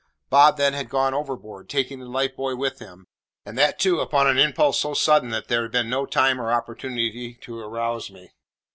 [0.31, 3.05] Bob then had gone overboard, taking the life buoy with him,
[3.45, 6.51] and that too upon an impulse so sudden that there had been no time or
[6.51, 8.31] opportunity to arouse me.